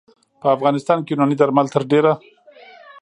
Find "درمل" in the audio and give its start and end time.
1.37-1.67